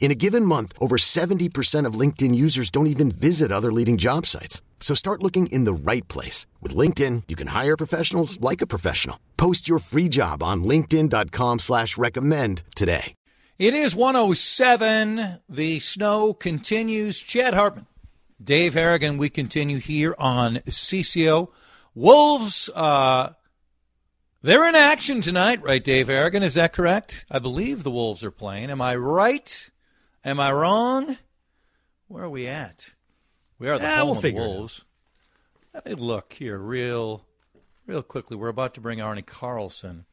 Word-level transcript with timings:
In 0.00 0.10
a 0.10 0.14
given 0.14 0.44
month, 0.44 0.72
over 0.80 0.96
70% 0.96 1.84
of 1.84 2.00
LinkedIn 2.00 2.34
users 2.34 2.70
don't 2.70 2.86
even 2.86 3.10
visit 3.10 3.52
other 3.52 3.70
leading 3.72 3.98
job 3.98 4.24
sites. 4.24 4.62
So 4.80 4.94
start 4.94 5.22
looking 5.22 5.48
in 5.48 5.64
the 5.64 5.72
right 5.74 6.06
place. 6.08 6.46
With 6.62 6.74
LinkedIn, 6.74 7.24
you 7.28 7.36
can 7.36 7.48
hire 7.48 7.76
professionals 7.76 8.40
like 8.40 8.62
a 8.62 8.66
professional. 8.66 9.20
Post 9.36 9.68
your 9.68 9.80
free 9.80 10.08
job 10.08 10.42
on 10.42 10.64
linkedin.com 10.64 11.58
slash 11.58 11.98
recommend 11.98 12.62
today. 12.74 13.14
It 13.58 13.74
is 13.74 13.96
107. 13.96 15.40
The 15.48 15.80
snow 15.80 16.32
continues. 16.32 17.18
Chad 17.18 17.54
Hartman, 17.54 17.88
Dave 18.42 18.74
Harrigan, 18.74 19.18
we 19.18 19.28
continue 19.28 19.78
here 19.78 20.14
on 20.16 20.58
CCO. 20.58 21.48
Wolves, 21.92 22.70
uh, 22.72 23.32
they're 24.42 24.68
in 24.68 24.76
action 24.76 25.20
tonight, 25.20 25.60
right, 25.64 25.82
Dave 25.82 26.06
Harrigan? 26.06 26.44
Is 26.44 26.54
that 26.54 26.72
correct? 26.72 27.24
I 27.28 27.40
believe 27.40 27.82
the 27.82 27.90
Wolves 27.90 28.22
are 28.22 28.30
playing. 28.30 28.70
Am 28.70 28.80
I 28.80 28.94
right? 28.94 29.70
Am 30.28 30.40
I 30.40 30.52
wrong? 30.52 31.16
Where 32.06 32.24
are 32.24 32.28
we 32.28 32.46
at? 32.46 32.92
We 33.58 33.66
are 33.70 33.78
the 33.78 33.84
Yeah, 33.84 34.00
home 34.00 34.20
we'll 34.20 34.34
Wolves. 34.34 34.84
Let 35.72 35.86
me 35.86 35.94
look 35.94 36.34
here 36.34 36.58
real 36.58 37.24
real 37.86 38.02
quickly. 38.02 38.36
We're 38.36 38.48
about 38.48 38.74
to 38.74 38.82
bring 38.82 39.00
Arne 39.00 39.22
Carlson 39.22 40.04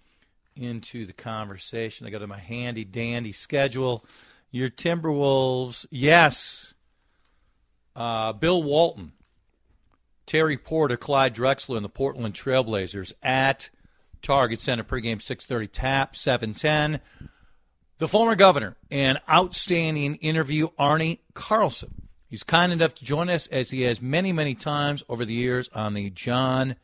into 0.56 1.06
the 1.06 1.12
conversation. 1.12 2.08
I 2.08 2.12
got 2.12 2.26
my 2.30 2.40
handy 2.40 2.86
dandy 2.86 3.34
schedule. 3.34 4.06
Your 4.52 4.70
Timberwolves, 4.70 5.86
yes. 5.92 6.74
Uh, 7.94 8.32
Bill 8.32 8.64
Walton, 8.64 9.12
Terry 10.26 10.58
Porter, 10.58 10.96
Clyde 10.96 11.36
Drexler, 11.36 11.76
and 11.76 11.84
the 11.84 11.90
Portland 11.90 12.36
Trailblazers 12.36 13.12
at 13.22 13.70
Target 14.22 14.62
Center 14.62 14.86
pregame 14.86 15.22
6:30 15.22 15.68
tap 15.74 16.16
710 16.16 17.02
the 17.98 18.08
former 18.08 18.36
governor 18.36 18.76
and 18.92 19.20
outstanding 19.30 20.16
interview, 20.16 20.68
Arne 20.78 21.18
Carlson. 21.34 22.08
He's 22.30 22.44
kind 22.44 22.74
enough 22.74 22.96
to 22.96 23.06
join 23.06 23.30
us 23.30 23.48
as 23.48 23.70
he 23.70 23.84
has 23.84 24.02
many, 24.02 24.34
many 24.34 24.56
times 24.56 25.04
over 25.08 25.24
the 25.24 25.34
years 25.34 25.70
on 25.70 25.94
the 25.94 26.10
John 26.10 26.76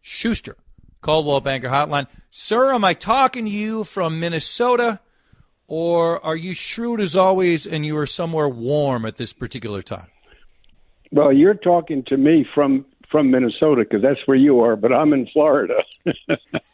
Schuster 0.00 0.56
Coldwell 1.00 1.40
Banker 1.40 1.68
Hotline. 1.68 2.06
Sir, 2.30 2.74
am 2.74 2.84
I 2.84 2.94
talking 2.94 3.44
to 3.46 3.50
you 3.50 3.84
from 3.84 4.20
Minnesota, 4.20 5.00
or 5.66 6.24
are 6.24 6.36
you 6.36 6.54
shrewd 6.54 7.00
as 7.00 7.16
always 7.16 7.66
and 7.66 7.86
you 7.86 7.96
are 7.96 8.06
somewhere 8.06 8.48
warm 8.48 9.06
at 9.06 9.16
this 9.16 9.32
particular 9.32 9.82
time? 9.82 10.08
Well, 11.12 11.32
you're 11.32 11.54
talking 11.54 12.04
to 12.04 12.16
me 12.16 12.46
from 12.54 12.84
from 13.10 13.30
Minnesota 13.30 13.82
because 13.82 14.02
that's 14.02 14.20
where 14.26 14.36
you 14.36 14.60
are, 14.60 14.76
but 14.76 14.92
I'm 14.92 15.12
in 15.12 15.26
Florida. 15.26 15.82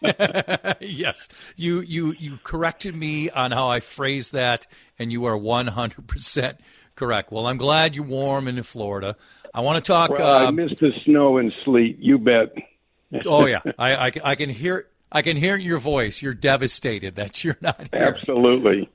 yes, 0.80 1.28
you 1.56 1.80
you 1.80 2.14
you 2.18 2.38
corrected 2.42 2.94
me 2.94 3.30
on 3.30 3.50
how 3.50 3.68
I 3.68 3.80
phrased 3.80 4.32
that, 4.32 4.66
and 4.98 5.10
you 5.10 5.24
are 5.24 5.36
100 5.36 6.06
percent 6.06 6.58
correct. 6.94 7.30
Well, 7.32 7.46
I'm 7.46 7.56
glad 7.56 7.94
you're 7.94 8.04
warm 8.04 8.48
in 8.48 8.62
Florida. 8.62 9.16
I 9.54 9.60
want 9.60 9.82
to 9.82 9.88
talk. 9.88 10.10
well, 10.10 10.42
I 10.42 10.46
um, 10.46 10.56
miss 10.56 10.72
the 10.80 10.92
snow 11.04 11.38
and 11.38 11.52
sleet. 11.64 11.98
You 11.98 12.18
bet. 12.18 12.54
oh 13.26 13.46
yeah, 13.46 13.60
I, 13.78 14.06
I 14.06 14.12
I 14.24 14.34
can 14.34 14.50
hear 14.50 14.88
I 15.10 15.22
can 15.22 15.36
hear 15.36 15.56
your 15.56 15.78
voice. 15.78 16.20
You're 16.20 16.34
devastated 16.34 17.16
that 17.16 17.44
you're 17.44 17.58
not 17.60 17.88
here. 17.92 18.14
Absolutely. 18.16 18.90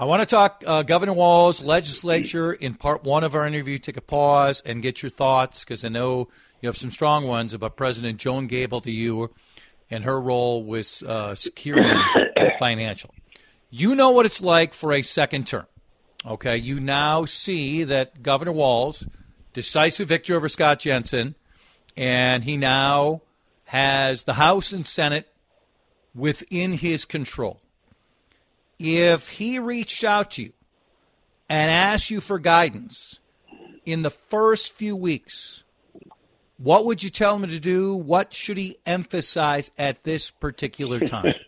I 0.00 0.04
want 0.04 0.22
to 0.22 0.26
talk 0.26 0.62
uh, 0.64 0.84
Governor 0.84 1.14
Walz, 1.14 1.60
legislature 1.60 2.52
in 2.52 2.74
part 2.74 3.02
one 3.02 3.24
of 3.24 3.34
our 3.34 3.44
interview. 3.44 3.78
Take 3.78 3.96
a 3.96 4.00
pause 4.00 4.60
and 4.60 4.80
get 4.80 5.02
your 5.02 5.10
thoughts 5.10 5.64
because 5.64 5.84
I 5.84 5.88
know 5.88 6.28
you 6.60 6.68
have 6.68 6.76
some 6.76 6.92
strong 6.92 7.26
ones 7.26 7.52
about 7.52 7.76
President 7.76 8.18
Joan 8.18 8.46
Gabel 8.46 8.80
to 8.82 8.92
you 8.92 9.34
and 9.90 10.04
her 10.04 10.20
role 10.20 10.62
with 10.62 11.02
uh, 11.02 11.34
securing 11.34 11.98
financial. 12.60 13.12
You 13.70 13.96
know 13.96 14.10
what 14.10 14.24
it's 14.24 14.40
like 14.40 14.72
for 14.72 14.92
a 14.92 15.02
second 15.02 15.48
term. 15.48 15.66
Okay, 16.24 16.56
you 16.56 16.78
now 16.78 17.24
see 17.24 17.82
that 17.82 18.22
Governor 18.22 18.52
Walz, 18.52 19.04
decisive 19.52 20.06
victory 20.06 20.36
over 20.36 20.48
Scott 20.48 20.78
Jensen, 20.78 21.34
and 21.96 22.44
he 22.44 22.56
now 22.56 23.22
has 23.64 24.22
the 24.22 24.34
House 24.34 24.72
and 24.72 24.86
Senate 24.86 25.28
within 26.14 26.74
his 26.74 27.04
control 27.04 27.60
if 28.78 29.28
he 29.30 29.58
reached 29.58 30.04
out 30.04 30.32
to 30.32 30.44
you 30.44 30.52
and 31.48 31.70
asked 31.70 32.10
you 32.10 32.20
for 32.20 32.38
guidance 32.38 33.18
in 33.84 34.02
the 34.02 34.10
first 34.10 34.72
few 34.72 34.94
weeks, 34.94 35.64
what 36.58 36.84
would 36.86 37.02
you 37.02 37.10
tell 37.10 37.36
him 37.36 37.48
to 37.48 37.60
do? 37.60 37.94
What 37.94 38.34
should 38.34 38.56
he 38.56 38.76
emphasize 38.84 39.70
at 39.78 40.04
this 40.04 40.30
particular 40.30 41.00
time? 41.00 41.34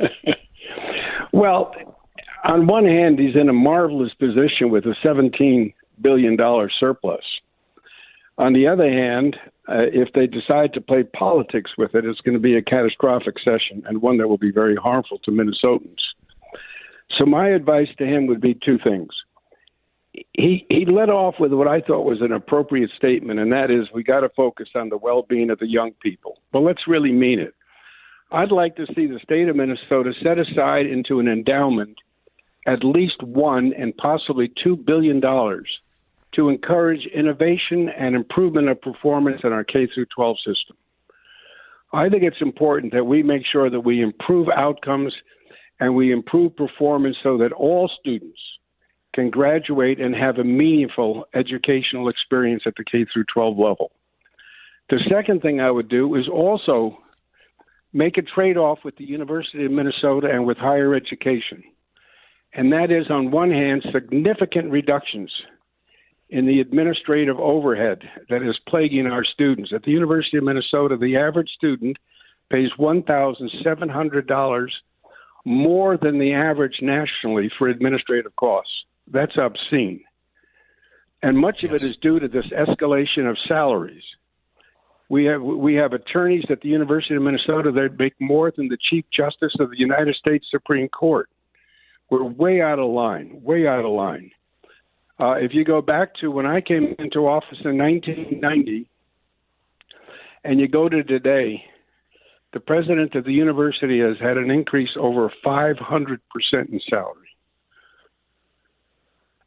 Well, 1.33 1.73
on 2.45 2.67
one 2.67 2.85
hand, 2.85 3.19
he's 3.19 3.35
in 3.35 3.49
a 3.49 3.53
marvelous 3.55 4.13
position 4.15 4.69
with 4.71 4.85
a 4.85 4.95
$17 5.03 5.73
billion 6.01 6.37
surplus. 6.79 7.25
On 8.37 8.53
the 8.53 8.67
other 8.67 8.91
hand, 8.91 9.37
uh, 9.69 9.87
if 9.93 10.13
they 10.13 10.27
decide 10.27 10.73
to 10.75 10.81
play 10.81 11.03
politics 11.03 11.71
with 11.79 11.95
it, 11.95 12.05
it's 12.05 12.21
going 12.21 12.35
to 12.35 12.41
be 12.41 12.57
a 12.57 12.63
catastrophic 12.63 13.37
session 13.39 13.83
and 13.87 14.03
one 14.03 14.19
that 14.19 14.29
will 14.29 14.39
be 14.39 14.51
very 14.51 14.77
harmful 14.77 15.19
to 15.21 15.31
Minnesotans. 15.31 16.03
So 17.19 17.27
my 17.27 17.49
advice 17.49 17.89
to 17.99 18.05
him 18.05 18.27
would 18.27 18.41
be 18.41 18.55
two 18.55 18.79
things. 18.83 19.09
He 20.33 20.67
he 20.69 20.87
led 20.87 21.09
off 21.09 21.37
with 21.39 21.53
what 21.53 21.69
I 21.69 21.81
thought 21.81 22.05
was 22.05 22.21
an 22.21 22.33
appropriate 22.33 22.91
statement, 22.97 23.39
and 23.39 23.53
that 23.53 23.71
is 23.71 23.87
we 23.95 24.03
got 24.03 24.21
to 24.21 24.29
focus 24.31 24.69
on 24.75 24.89
the 24.89 24.97
well-being 24.97 25.51
of 25.51 25.59
the 25.59 25.69
young 25.69 25.93
people. 26.03 26.39
But 26.53 26.61
let's 26.61 26.89
really 26.89 27.13
mean 27.13 27.39
it. 27.39 27.55
I'd 28.33 28.53
like 28.53 28.77
to 28.77 28.87
see 28.95 29.07
the 29.07 29.21
state 29.23 29.49
of 29.49 29.57
Minnesota 29.57 30.13
set 30.23 30.39
aside 30.39 30.87
into 30.87 31.21
an 31.21 31.29
endowment 31.29 31.97
at 32.67 32.85
least 32.85 33.23
one 33.23 33.73
and 33.77 33.97
possibly 33.97 34.53
two 34.63 34.77
billion 34.77 35.21
dollars 35.21 35.69
to 36.35 36.49
encourage 36.49 37.07
innovation 37.07 37.89
and 37.89 38.15
improvement 38.15 38.69
of 38.69 38.81
performance 38.81 39.41
in 39.43 39.53
our 39.53 39.65
K 39.65 39.89
through 39.93 40.07
12 40.15 40.37
system. 40.39 40.77
I 41.93 42.09
think 42.09 42.23
it's 42.23 42.41
important 42.41 42.93
that 42.93 43.05
we 43.05 43.23
make 43.23 43.43
sure 43.51 43.69
that 43.69 43.81
we 43.81 44.01
improve 44.01 44.49
outcomes 44.49 45.13
and 45.81 45.97
we 45.97 46.13
improve 46.13 46.55
performance 46.57 47.17
so 47.23 47.39
that 47.39 47.53
all 47.53 47.91
students 48.01 48.39
can 49.15 49.31
graduate 49.31 49.99
and 50.01 50.15
have 50.15 50.39
a 50.39 50.45
meaningful 50.45 51.25
educational 51.35 52.09
experience 52.09 52.63
at 52.67 52.75
the 52.77 52.85
K 52.85 53.05
through 53.13 53.25
12 53.33 53.59
level. 53.59 53.91
The 54.91 55.01
second 55.11 55.43
thing 55.43 55.61
I 55.61 55.71
would 55.71 55.89
do 55.89 56.15
is 56.15 56.29
also 56.29 56.99
make 57.93 58.19
a 58.19 58.23
trade 58.23 58.57
off 58.57 58.79
with 58.85 58.97
the 58.97 59.05
University 59.05 59.65
of 59.65 59.73
Minnesota 59.73 60.29
and 60.31 60.47
with 60.47 60.59
higher 60.59 60.95
education. 60.95 61.65
And 62.53 62.73
that 62.73 62.91
is, 62.91 63.11
on 63.11 63.31
one 63.31 63.51
hand, 63.51 63.85
significant 63.93 64.71
reductions 64.71 65.33
in 66.29 66.47
the 66.47 66.61
administrative 66.61 67.39
overhead 67.39 68.03
that 68.29 68.43
is 68.43 68.59
plaguing 68.69 69.07
our 69.07 69.25
students. 69.25 69.73
At 69.75 69.83
the 69.83 69.91
University 69.91 70.37
of 70.37 70.45
Minnesota, 70.45 70.97
the 70.97 71.17
average 71.17 71.51
student 71.51 71.97
pays 72.51 72.71
$1,700 72.79 74.69
more 75.45 75.97
than 75.97 76.19
the 76.19 76.33
average 76.33 76.79
nationally 76.83 77.51
for 77.59 77.69
administrative 77.69 78.35
costs. 78.37 78.73
That's 79.11 79.37
obscene. 79.37 80.05
And 81.23 81.37
much 81.37 81.63
of 81.65 81.75
it 81.75 81.83
is 81.83 81.97
due 81.97 82.19
to 82.19 82.29
this 82.29 82.47
escalation 82.47 83.29
of 83.29 83.37
salaries. 83.47 84.03
We 85.09 85.25
have 85.25 85.43
we 85.43 85.75
have 85.75 85.93
attorneys 85.93 86.45
at 86.51 86.61
the 86.61 86.69
University 86.69 87.17
of 87.17 87.23
Minnesota 87.23 87.73
that 87.73 87.99
make 87.99 88.15
more 88.21 88.53
than 88.57 88.69
the 88.69 88.79
Chief 88.89 89.05
Justice 89.13 89.53
of 89.59 89.71
the 89.71 89.79
United 89.79 90.15
States 90.15 90.47
Supreme 90.51 90.89
Court. 90.89 91.29
We're 92.11 92.25
way 92.25 92.61
out 92.61 92.79
of 92.79 92.91
line, 92.91 93.41
way 93.43 93.67
out 93.67 93.85
of 93.85 93.91
line. 93.91 94.31
Uh, 95.19 95.33
if 95.33 95.53
you 95.53 95.65
go 95.65 95.83
back 95.83 96.15
to 96.21 96.31
when 96.31 96.47
I 96.47 96.61
came 96.61 96.95
into 96.99 97.27
office 97.27 97.59
in 97.65 97.77
1990, 97.77 98.89
and 100.45 100.59
you 100.59 100.69
go 100.69 100.89
to 100.89 101.03
today, 101.03 101.63
the 102.53 102.61
president 102.61 103.15
of 103.15 103.25
the 103.25 103.33
university 103.33 104.01
has 104.01 104.17
had 104.21 104.37
an 104.37 104.51
increase 104.51 104.91
over 104.99 105.33
500% 105.45 106.19
in 106.53 106.81
salary. 106.89 107.29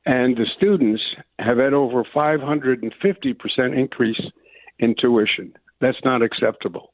And 0.05 0.35
the 0.35 0.47
students 0.57 1.01
have 1.39 1.57
had 1.57 1.73
over 1.73 2.03
550% 2.03 3.77
increase 3.77 4.21
in 4.79 4.95
tuition. 4.95 5.53
That's 5.79 5.97
not 6.03 6.21
acceptable. 6.21 6.91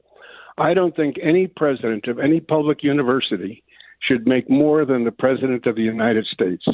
I 0.58 0.74
don't 0.74 0.96
think 0.96 1.18
any 1.22 1.48
president 1.48 2.08
of 2.08 2.20
any 2.20 2.40
public 2.40 2.84
university 2.84 3.64
should 4.00 4.28
make 4.28 4.50
more 4.50 4.86
than 4.86 5.04
the 5.04 5.12
president 5.12 5.66
of 5.66 5.76
the 5.76 5.82
United 5.82 6.26
States. 6.26 6.66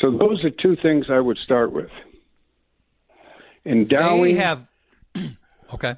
So 0.00 0.10
those 0.10 0.44
are 0.44 0.50
two 0.50 0.76
things 0.82 1.06
I 1.10 1.20
would 1.20 1.38
start 1.38 1.72
with. 1.72 1.90
Endowing 3.64 4.34
they 4.34 4.40
have 4.40 4.66
okay. 5.74 5.94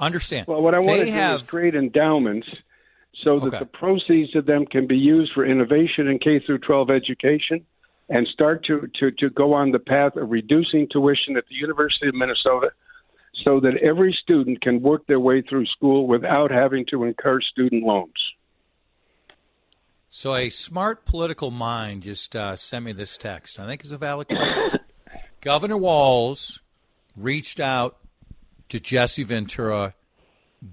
Understand. 0.00 0.46
Well, 0.48 0.62
what 0.62 0.74
I 0.74 0.80
want 0.80 1.00
to 1.00 1.10
have, 1.10 1.40
do 1.40 1.44
is 1.44 1.50
create 1.50 1.74
endowments 1.74 2.48
so 3.22 3.38
that 3.38 3.48
Okay. 3.48 3.58
the 3.58 3.66
proceeds 3.66 4.34
of 4.34 4.46
them 4.46 4.64
can 4.66 4.86
be 4.86 4.96
used 4.96 5.32
for 5.32 5.44
innovation 5.44 6.08
in 6.08 6.18
K 6.18 6.40
through 6.40 6.58
12 6.58 6.90
education 6.90 7.64
and 8.08 8.26
start 8.26 8.64
to, 8.64 8.88
to, 8.98 9.10
to 9.12 9.30
go 9.30 9.52
on 9.52 9.70
the 9.70 9.78
path 9.78 10.16
of 10.16 10.30
reducing 10.30 10.88
tuition 10.88 11.36
at 11.36 11.46
the 11.48 11.54
University 11.54 12.08
of 12.08 12.14
Minnesota 12.14 12.70
so 13.44 13.60
that 13.60 13.76
every 13.82 14.16
student 14.22 14.60
can 14.62 14.82
work 14.82 15.06
their 15.06 15.20
way 15.20 15.42
through 15.42 15.66
school 15.66 16.06
without 16.06 16.50
having 16.50 16.84
to 16.86 17.04
incur 17.04 17.40
student 17.40 17.84
loans. 17.84 18.12
So 20.08 20.34
a 20.34 20.50
smart 20.50 21.04
political 21.04 21.52
mind 21.52 22.02
just 22.02 22.34
uh, 22.34 22.56
sent 22.56 22.84
me 22.84 22.92
this 22.92 23.16
text. 23.16 23.60
I 23.60 23.66
think 23.66 23.82
it's 23.82 23.92
a 23.92 23.96
valid 23.96 24.26
question. 24.28 24.80
Governor 25.40 25.76
Walz 25.76 26.60
reached 27.16 27.60
out 27.60 27.99
to 28.70 28.80
Jesse 28.80 29.22
Ventura 29.24 29.94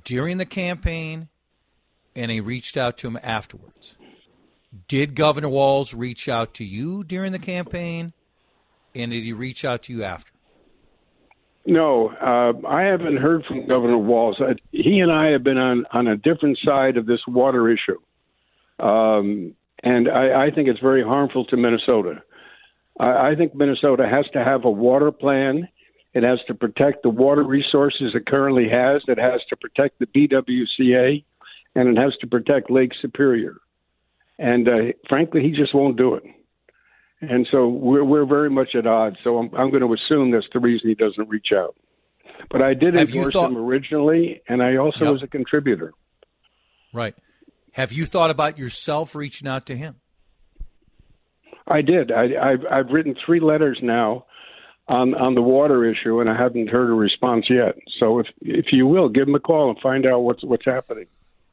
during 0.03 0.38
the 0.38 0.45
campaign, 0.45 1.27
and 2.15 2.31
he 2.31 2.39
reached 2.39 2.77
out 2.77 2.97
to 2.99 3.07
him 3.07 3.19
afterwards. 3.21 3.95
Did 4.88 5.15
Governor 5.15 5.49
Walz 5.49 5.94
reach 5.94 6.27
out 6.27 6.53
to 6.55 6.63
you 6.63 7.03
during 7.03 7.31
the 7.31 7.39
campaign, 7.39 8.13
and 8.94 9.11
did 9.11 9.23
he 9.23 9.33
reach 9.33 9.65
out 9.65 9.83
to 9.83 9.94
you 9.94 10.03
after? 10.03 10.31
No, 11.65 12.09
uh, 12.09 12.65
I 12.65 12.83
haven't 12.83 13.17
heard 13.17 13.44
from 13.45 13.67
Governor 13.67 13.97
Walz. 13.97 14.38
Uh, 14.39 14.53
he 14.71 14.99
and 14.99 15.11
I 15.11 15.31
have 15.31 15.44
been 15.44 15.57
on, 15.57 15.85
on 15.91 16.07
a 16.07 16.15
different 16.15 16.57
side 16.63 16.95
of 16.95 17.05
this 17.05 17.19
water 17.27 17.69
issue. 17.69 17.99
Um, 18.79 19.53
and 19.83 20.07
I, 20.09 20.45
I 20.45 20.51
think 20.51 20.69
it's 20.69 20.79
very 20.79 21.03
harmful 21.03 21.45
to 21.45 21.57
Minnesota. 21.57 22.21
I, 22.99 23.31
I 23.31 23.35
think 23.35 23.53
Minnesota 23.53 24.07
has 24.09 24.25
to 24.31 24.44
have 24.44 24.63
a 24.63 24.69
water 24.69 25.11
plan. 25.11 25.67
It 26.13 26.24
has 26.24 26.39
to 26.48 26.54
protect 26.54 27.04
the 27.04 27.09
water 27.09 27.44
resources 27.44 28.13
it 28.15 28.25
currently 28.25 28.68
has. 28.69 29.01
It 29.07 29.19
has 29.19 29.42
to 29.50 29.56
protect 29.57 30.00
the 30.00 30.07
BWCA, 30.07 31.24
and 31.75 31.89
it 31.89 32.01
has 32.01 32.15
to 32.21 32.27
protect 32.27 32.71
Lake 32.71 32.92
Superior. 33.01 33.57
And 34.39 34.68
uh, 34.68 34.94
frankly, 35.09 35.42
he 35.42 35.51
just 35.51 35.74
won't 35.75 35.98
do 35.98 36.15
it. 36.15 36.24
And 37.21 37.48
so 37.51 37.68
we're 37.68 38.04
we're 38.04 38.25
very 38.27 38.50
much 38.50 38.75
at 38.75 38.86
odds. 38.86 39.18
So 39.24 39.38
I'm 39.39 39.54
I'm 39.56 39.69
going 39.71 39.81
to 39.81 39.94
assume 39.94 40.31
that's 40.31 40.45
the 40.54 40.59
reason 40.59 40.88
he 40.89 40.95
doesn't 40.95 41.27
reach 41.30 41.48
out. 41.54 41.75
But 42.51 42.62
I 42.62 42.75
did 42.75 42.94
Have 42.94 43.09
endorse 43.09 43.33
thought- 43.33 43.50
him 43.51 43.57
originally, 43.57 44.42
and 44.48 44.62
I 44.62 44.75
also 44.75 45.06
Yep. 45.06 45.13
was 45.13 45.24
a 45.24 45.27
contributor. 45.27 45.94
Right. 46.94 47.15
Have 47.74 47.92
you 47.92 48.06
thought 48.06 48.30
about 48.30 48.59
yourself 48.59 49.15
reaching 49.15 49.48
out 49.48 49.65
to 49.65 49.75
him? 49.75 49.95
I 51.68 51.81
did. 51.81 52.12
I, 52.12 52.24
I've 52.42 52.65
I've 52.71 52.89
written 52.92 53.15
three 53.25 53.39
letters 53.39 53.80
now 53.81 54.26
on 54.87 55.13
on 55.15 55.35
the 55.35 55.41
water 55.41 55.83
issue, 55.85 56.19
and 56.21 56.29
I 56.29 56.35
haven't 56.37 56.69
heard 56.69 56.89
a 56.89 56.93
response 56.93 57.45
yet. 57.49 57.75
So 57.99 58.19
if 58.19 58.27
if 58.41 58.67
you 58.71 58.87
will, 58.87 59.09
give 59.09 59.27
him 59.27 59.35
a 59.35 59.39
call 59.39 59.69
and 59.69 59.79
find 59.79 60.05
out 60.05 60.19
what's 60.21 60.43
what's 60.43 60.65
happening. 60.65 61.05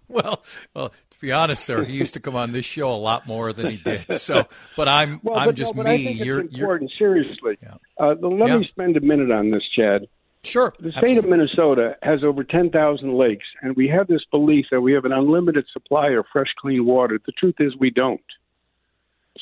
Well, 0.06 0.42
well, 0.74 0.90
to 1.10 1.20
be 1.20 1.32
honest, 1.32 1.64
sir, 1.64 1.82
he 1.84 1.96
used 1.96 2.12
to 2.14 2.20
come 2.20 2.36
on 2.36 2.52
this 2.52 2.66
show 2.66 2.90
a 2.90 2.94
lot 2.94 3.26
more 3.26 3.52
than 3.54 3.70
he 3.70 3.76
did. 3.78 4.04
So, 4.18 4.46
but 4.76 4.86
I'm 4.86 5.18
Well, 5.22 5.38
I'm 5.38 5.46
but, 5.46 5.54
just 5.54 5.74
no, 5.74 5.82
but 5.82 5.90
me. 5.90 6.12
You're 6.12 6.40
it's 6.42 6.52
you're 6.52 6.64
important. 6.66 6.92
Seriously, 6.98 7.56
Yeah. 7.62 7.74
uh, 7.98 8.14
let 8.20 8.48
Yeah. 8.48 8.58
me 8.58 8.68
spend 8.70 8.96
a 8.98 9.00
minute 9.00 9.30
on 9.32 9.50
this, 9.50 9.62
Chad. 9.74 10.06
sure. 10.44 10.74
The 10.78 10.92
state 10.92 11.16
of. 11.16 11.24
Minnesota 11.26 11.96
has 12.02 12.22
over 12.22 12.44
10,000 12.44 13.14
lakes, 13.16 13.46
and 13.62 13.74
we 13.76 13.88
have 13.88 14.06
this 14.06 14.22
belief 14.30 14.66
that 14.70 14.82
we 14.82 14.92
have 14.92 15.06
an 15.06 15.12
unlimited 15.12 15.64
supply 15.72 16.10
of 16.10 16.26
fresh, 16.30 16.48
clean 16.60 16.84
water. 16.84 17.18
The 17.24 17.32
truth 17.32 17.56
is, 17.58 17.74
we 17.78 17.88
don't. 17.90 18.20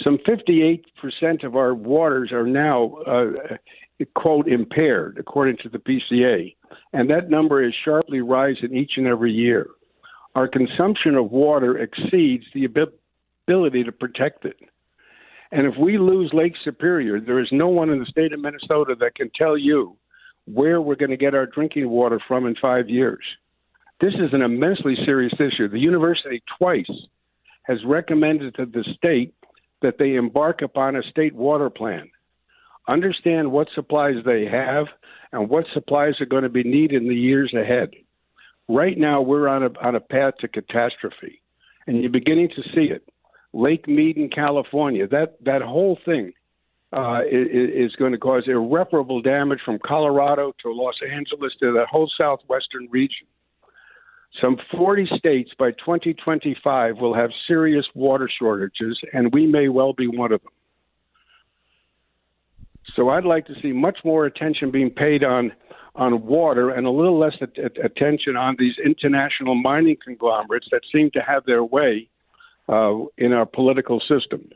Some 0.03 0.19
58% 0.19 1.43
of 1.45 1.57
our 1.57 1.75
waters 1.75 2.31
are 2.33 2.47
now, 2.47 2.95
uh, 3.07 3.57
quote, 4.15 4.49
impaired, 4.49 5.17
according 5.19 5.57
to 5.59 5.69
the 5.69 5.79
PCA. 5.79 6.55
And 6.93 7.09
that 7.11 7.31
number 7.31 7.63
is 7.63 7.75
sharply 7.85 8.21
rising 8.21 8.75
each 8.75 8.93
and 8.97 9.07
every 9.07 9.33
year. 9.33 9.69
Our 10.35 10.49
consumption 10.49 11.15
of 11.17 11.31
water 11.31 11.79
exceeds 11.79 12.45
the 12.55 12.65
ability 12.65 13.85
to 13.85 13.93
protect 13.93 14.45
it. 14.45 14.57
And 15.51 15.67
if 15.67 15.75
we 15.79 15.99
lose 15.99 16.31
Lake 16.33 16.55
Superior, 16.65 17.21
there 17.21 17.41
is 17.41 17.49
no 17.53 17.69
one 17.69 17.91
in 17.91 17.99
the 17.99 18.07
state 18.07 18.33
of 18.33 18.41
Minnesota 18.41 18.95
that 19.01 19.15
can 19.15 19.31
tell 19.37 19.59
you 19.59 19.97
where 20.47 20.81
we're 20.81 20.97
going 20.97 21.11
to 21.11 21.17
get 21.17 21.35
our 21.35 21.47
drinking 21.47 21.89
water 21.89 22.19
from 22.27 22.47
in 22.47 22.55
five 22.61 22.89
years. 22.89 23.23
This 24.01 24.15
is 24.15 24.33
an 24.33 24.43
immensely 24.43 24.97
serious 25.05 25.35
issue. 25.35 25.69
The 25.69 25.79
university 25.79 26.43
twice 26.59 26.91
has 27.65 27.79
recommended 27.85 28.55
to 28.57 28.67
the 28.67 28.85
state 28.97 29.35
that 29.83 29.99
they 29.99 30.15
embark 30.15 30.63
upon 30.63 30.97
a 30.97 31.03
state 31.11 31.35
water 31.35 31.71
plan. 31.71 32.11
Understand 32.89 33.53
what 33.53 33.69
supplies 33.75 34.17
they 34.25 34.45
have 34.45 34.87
and 35.33 35.49
what 35.49 35.65
supplies 35.73 36.21
are 36.21 36.27
going 36.27 36.43
to 36.43 36.49
be 36.49 36.65
needed 36.65 37.03
in 37.03 37.09
the 37.09 37.15
years 37.15 37.55
ahead. 37.55 37.91
Right 38.69 38.99
now, 38.99 39.23
we're 39.23 39.49
on 39.49 39.63
a, 39.63 39.71
on 39.81 39.95
a 39.95 40.01
path 40.01 40.35
to 40.41 40.49
catastrophe, 40.49 41.43
and 41.87 42.01
you're 42.01 42.11
beginning 42.11 42.49
to 42.51 42.63
see 42.75 42.93
it. 42.93 43.09
Lake 43.53 43.87
Mead 43.87 44.17
in 44.17 44.31
California, 44.31 45.07
that, 45.09 45.37
that 45.45 45.63
whole 45.63 45.99
thing 46.05 46.33
uh, 46.93 47.21
is, 47.31 47.91
is 47.91 47.97
going 47.97 48.13
to 48.13 48.19
cause 48.19 48.45
irreparable 48.47 49.21
damage 49.21 49.61
from 49.65 49.79
Colorado 49.85 50.53
to 50.63 50.73
Los 50.73 50.95
Angeles 51.03 51.53
to 51.61 51.73
the 51.73 51.87
whole 51.91 52.11
southwestern 52.19 52.89
region. 52.91 53.27
Some 54.41 54.57
40 54.77 55.09
states 55.19 55.51
by 55.59 55.73
2025 55.73 56.97
will 56.97 57.15
have 57.15 57.31
serious 57.47 57.85
water 57.95 58.31
shortages, 58.39 58.99
and 59.13 59.33
we 59.33 59.47
may 59.47 59.69
well 59.69 59.93
be 59.93 60.07
one 60.07 60.33
of 60.33 60.41
them. 60.43 60.53
So 62.95 63.09
I'd 63.09 63.25
like 63.25 63.47
to 63.47 63.55
see 63.63 63.73
much 63.73 63.99
more 64.05 64.27
attention 64.27 64.71
being 64.71 64.91
paid 64.91 65.25
on 65.25 65.53
on 65.95 66.25
water 66.25 66.71
and 66.71 66.87
a 66.87 66.91
little 66.91 67.19
less 67.19 67.35
at, 67.43 67.59
at- 67.59 67.85
attention 67.85 68.35
on 68.35 68.57
these 68.59 68.75
international 68.83 69.55
mining 69.55 69.97
conglomerates 70.03 70.67
that 70.73 70.81
seem 70.91 71.11
to 71.11 71.21
have 71.21 71.45
their 71.45 71.63
way 71.63 72.09
uh, 72.69 72.95
in 73.19 73.33
our 73.33 73.45
political 73.45 74.01
system. 74.01 74.49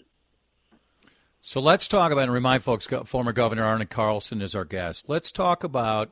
So 1.43 1.61
let's 1.61 1.89
talk 1.89 2.11
about 2.11 2.25
and 2.25 2.33
remind 2.33 2.65
folks. 2.65 2.87
Former 3.05 3.33
Governor 3.33 3.65
Arne 3.65 3.87
Carlson 3.87 4.41
is 4.41 4.55
our 4.55 4.65
guest. 4.65 5.09
Let's 5.09 5.31
talk 5.31 5.63
about 5.63 6.11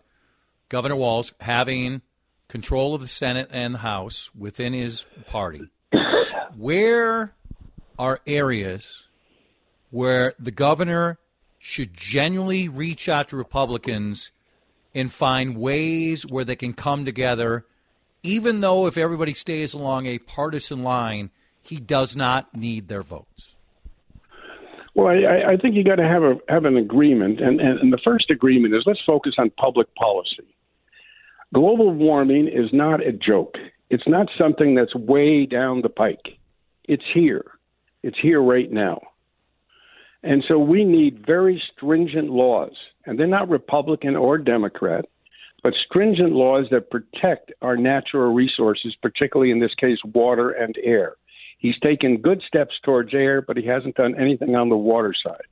Governor 0.68 0.96
Walz 0.96 1.32
having 1.40 2.02
control 2.48 2.94
of 2.94 3.00
the 3.00 3.08
Senate 3.08 3.48
and 3.50 3.74
the 3.74 3.78
House 3.78 4.30
within 4.36 4.74
his 4.74 5.06
party. 5.26 5.70
Where 6.56 7.34
are 7.98 8.20
areas 8.26 9.08
where 9.90 10.34
the 10.38 10.50
governor 10.50 11.18
should 11.66 11.94
genuinely 11.94 12.68
reach 12.68 13.08
out 13.08 13.30
to 13.30 13.36
Republicans 13.38 14.30
and 14.94 15.10
find 15.10 15.56
ways 15.56 16.26
where 16.26 16.44
they 16.44 16.54
can 16.54 16.74
come 16.74 17.06
together, 17.06 17.64
even 18.22 18.60
though 18.60 18.86
if 18.86 18.98
everybody 18.98 19.32
stays 19.32 19.72
along 19.72 20.04
a 20.04 20.18
partisan 20.18 20.82
line, 20.82 21.30
he 21.62 21.76
does 21.76 22.14
not 22.14 22.54
need 22.54 22.88
their 22.88 23.00
votes. 23.00 23.54
Well, 24.94 25.06
I, 25.06 25.52
I 25.52 25.56
think 25.56 25.74
you 25.74 25.82
got 25.82 25.94
to 25.94 26.06
have 26.06 26.22
a 26.22 26.36
have 26.50 26.66
an 26.66 26.76
agreement, 26.76 27.40
and, 27.40 27.58
and, 27.58 27.78
and 27.78 27.90
the 27.90 28.00
first 28.04 28.30
agreement 28.30 28.74
is 28.74 28.82
let's 28.84 29.00
focus 29.06 29.32
on 29.38 29.48
public 29.58 29.92
policy. 29.94 30.44
Global 31.54 31.94
warming 31.94 32.46
is 32.46 32.68
not 32.74 33.00
a 33.00 33.10
joke. 33.10 33.54
It's 33.88 34.06
not 34.06 34.28
something 34.36 34.74
that's 34.74 34.94
way 34.94 35.46
down 35.46 35.80
the 35.80 35.88
pike. 35.88 36.36
It's 36.84 37.04
here. 37.14 37.52
It's 38.02 38.18
here 38.20 38.42
right 38.42 38.70
now. 38.70 39.00
And 40.24 40.42
so 40.48 40.58
we 40.58 40.84
need 40.84 41.26
very 41.26 41.62
stringent 41.76 42.30
laws, 42.30 42.72
and 43.04 43.18
they're 43.18 43.26
not 43.26 43.50
Republican 43.50 44.16
or 44.16 44.38
Democrat, 44.38 45.04
but 45.62 45.74
stringent 45.86 46.32
laws 46.32 46.64
that 46.70 46.90
protect 46.90 47.52
our 47.60 47.76
natural 47.76 48.32
resources, 48.32 48.96
particularly 49.02 49.52
in 49.52 49.60
this 49.60 49.74
case, 49.74 49.98
water 50.14 50.50
and 50.50 50.76
air. 50.82 51.16
He's 51.58 51.78
taken 51.80 52.22
good 52.22 52.42
steps 52.46 52.74
towards 52.82 53.12
air, 53.12 53.42
but 53.42 53.58
he 53.58 53.66
hasn't 53.66 53.96
done 53.96 54.14
anything 54.18 54.56
on 54.56 54.70
the 54.70 54.76
water 54.76 55.14
side. 55.22 55.44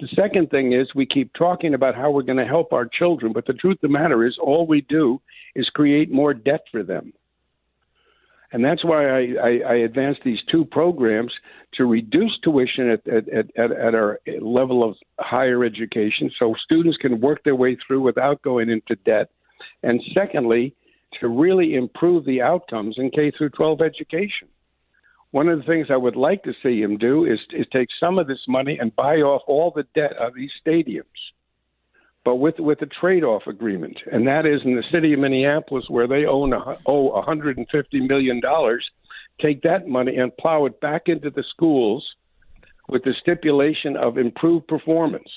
The 0.00 0.08
second 0.16 0.50
thing 0.50 0.72
is 0.72 0.94
we 0.96 1.06
keep 1.06 1.32
talking 1.34 1.72
about 1.72 1.94
how 1.94 2.10
we're 2.10 2.22
going 2.22 2.38
to 2.38 2.44
help 2.44 2.72
our 2.72 2.86
children, 2.86 3.32
but 3.32 3.46
the 3.46 3.52
truth 3.52 3.76
of 3.76 3.82
the 3.82 3.88
matter 3.88 4.26
is 4.26 4.36
all 4.36 4.66
we 4.66 4.80
do 4.80 5.20
is 5.54 5.68
create 5.68 6.10
more 6.10 6.34
debt 6.34 6.64
for 6.72 6.82
them. 6.82 7.12
And 8.52 8.64
that's 8.64 8.84
why 8.84 9.08
I, 9.08 9.34
I, 9.42 9.60
I 9.66 9.74
advanced 9.76 10.20
these 10.24 10.40
two 10.50 10.64
programs 10.64 11.32
to 11.74 11.84
reduce 11.86 12.38
tuition 12.42 12.90
at, 12.90 13.06
at, 13.08 13.28
at, 13.56 13.72
at 13.72 13.94
our 13.94 14.20
level 14.40 14.88
of 14.88 14.96
higher 15.18 15.64
education 15.64 16.30
so 16.38 16.54
students 16.64 16.98
can 16.98 17.20
work 17.20 17.42
their 17.44 17.56
way 17.56 17.76
through 17.86 18.00
without 18.00 18.42
going 18.42 18.70
into 18.70 18.94
debt. 19.04 19.30
And 19.82 20.00
secondly, 20.14 20.74
to 21.20 21.28
really 21.28 21.74
improve 21.74 22.24
the 22.24 22.42
outcomes 22.42 22.96
in 22.98 23.10
K 23.10 23.30
through 23.36 23.50
12 23.50 23.80
education. 23.80 24.48
One 25.30 25.48
of 25.48 25.58
the 25.58 25.64
things 25.64 25.86
I 25.90 25.96
would 25.96 26.16
like 26.16 26.42
to 26.44 26.52
see 26.62 26.82
him 26.82 26.98
do 26.98 27.24
is, 27.24 27.38
is 27.52 27.66
take 27.72 27.88
some 27.98 28.18
of 28.18 28.26
this 28.26 28.44
money 28.46 28.78
and 28.78 28.94
buy 28.94 29.16
off 29.16 29.42
all 29.46 29.72
the 29.74 29.86
debt 29.94 30.12
of 30.18 30.34
these 30.34 30.50
stadiums, 30.64 31.04
but 32.24 32.36
with 32.36 32.58
with 32.58 32.82
a 32.82 32.86
trade-off 32.86 33.42
agreement, 33.46 33.96
and 34.12 34.26
that 34.26 34.44
is 34.44 34.60
in 34.64 34.76
the 34.76 34.84
city 34.92 35.14
of 35.14 35.20
Minneapolis 35.20 35.86
where 35.88 36.06
they 36.06 36.26
own 36.26 36.52
a, 36.52 36.76
owe 36.86 37.12
150 37.14 38.00
million 38.06 38.40
dollars. 38.40 38.84
Take 39.42 39.62
that 39.62 39.88
money 39.88 40.16
and 40.16 40.36
plow 40.36 40.66
it 40.66 40.80
back 40.80 41.02
into 41.06 41.28
the 41.30 41.44
schools 41.50 42.06
with 42.88 43.02
the 43.02 43.14
stipulation 43.20 43.96
of 43.96 44.16
improved 44.16 44.68
performance, 44.68 45.28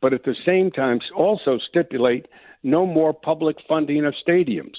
but 0.00 0.12
at 0.12 0.24
the 0.24 0.34
same 0.44 0.70
time 0.70 0.98
also 1.14 1.58
stipulate 1.68 2.26
no 2.62 2.84
more 2.86 3.12
public 3.12 3.56
funding 3.68 4.04
of 4.04 4.14
stadiums. 4.26 4.76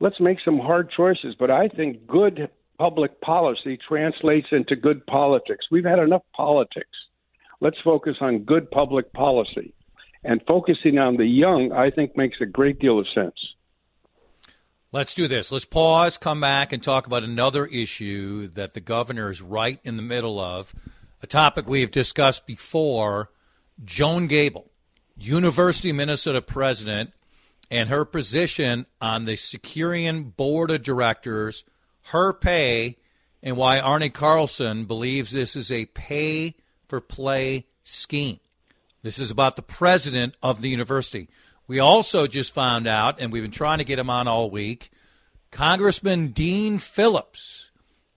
Let's 0.00 0.20
make 0.20 0.38
some 0.44 0.58
hard 0.58 0.90
choices, 0.94 1.34
but 1.38 1.50
I 1.50 1.68
think 1.68 2.06
good 2.06 2.50
public 2.78 3.20
policy 3.20 3.78
translates 3.88 4.48
into 4.50 4.76
good 4.76 5.06
politics. 5.06 5.66
We've 5.70 5.84
had 5.84 6.00
enough 6.00 6.24
politics. 6.34 6.88
Let's 7.60 7.80
focus 7.82 8.16
on 8.20 8.40
good 8.40 8.70
public 8.70 9.12
policy. 9.12 9.72
And 10.24 10.42
focusing 10.46 10.98
on 10.98 11.16
the 11.16 11.26
young, 11.26 11.72
I 11.72 11.90
think, 11.90 12.16
makes 12.16 12.38
a 12.40 12.46
great 12.46 12.78
deal 12.78 12.98
of 12.98 13.06
sense. 13.14 13.34
Let's 14.94 15.12
do 15.12 15.26
this. 15.26 15.50
Let's 15.50 15.64
pause, 15.64 16.16
come 16.16 16.40
back, 16.40 16.72
and 16.72 16.80
talk 16.80 17.08
about 17.08 17.24
another 17.24 17.66
issue 17.66 18.46
that 18.46 18.74
the 18.74 18.80
governor 18.80 19.28
is 19.28 19.42
right 19.42 19.80
in 19.82 19.96
the 19.96 20.04
middle 20.04 20.38
of, 20.38 20.72
a 21.20 21.26
topic 21.26 21.66
we 21.66 21.80
have 21.80 21.90
discussed 21.90 22.46
before. 22.46 23.32
Joan 23.84 24.28
Gabel, 24.28 24.70
University 25.18 25.90
of 25.90 25.96
Minnesota 25.96 26.40
president, 26.40 27.12
and 27.72 27.88
her 27.88 28.04
position 28.04 28.86
on 29.00 29.24
the 29.24 29.34
Securian 29.34 30.36
board 30.36 30.70
of 30.70 30.84
directors, 30.84 31.64
her 32.12 32.32
pay, 32.32 32.96
and 33.42 33.56
why 33.56 33.80
Arne 33.80 34.10
Carlson 34.10 34.84
believes 34.84 35.32
this 35.32 35.56
is 35.56 35.72
a 35.72 35.86
pay 35.86 36.54
for 36.86 37.00
play 37.00 37.66
scheme. 37.82 38.38
This 39.02 39.18
is 39.18 39.32
about 39.32 39.56
the 39.56 39.62
president 39.62 40.36
of 40.40 40.60
the 40.60 40.68
university. 40.68 41.28
We 41.66 41.78
also 41.78 42.26
just 42.26 42.52
found 42.52 42.86
out, 42.86 43.20
and 43.20 43.32
we've 43.32 43.42
been 43.42 43.50
trying 43.50 43.78
to 43.78 43.84
get 43.84 43.98
him 43.98 44.10
on 44.10 44.28
all 44.28 44.50
week, 44.50 44.90
Congressman 45.50 46.28
Dean 46.28 46.78
Phillips, 46.78 47.70